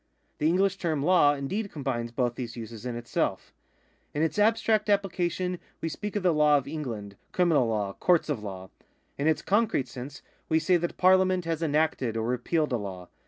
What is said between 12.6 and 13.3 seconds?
a law.